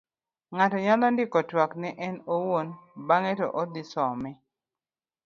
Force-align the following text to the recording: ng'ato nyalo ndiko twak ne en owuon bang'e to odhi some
ng'ato 0.53 0.77
nyalo 0.85 1.05
ndiko 1.13 1.39
twak 1.49 1.71
ne 1.81 1.89
en 2.07 2.15
owuon 2.33 2.67
bang'e 3.07 3.31
to 3.39 3.47
odhi 3.61 3.83
some 3.91 4.31